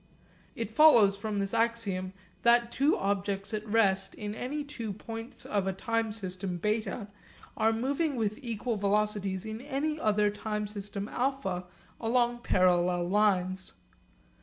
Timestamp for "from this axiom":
1.15-2.13